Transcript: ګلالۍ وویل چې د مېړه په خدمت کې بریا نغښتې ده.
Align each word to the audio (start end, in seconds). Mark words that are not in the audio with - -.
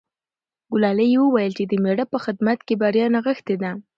ګلالۍ 0.71 1.11
وویل 1.19 1.53
چې 1.57 1.63
د 1.67 1.73
مېړه 1.83 2.05
په 2.11 2.17
خدمت 2.25 2.59
کې 2.67 2.75
بریا 2.81 3.05
نغښتې 3.15 3.55
ده. 3.61 3.71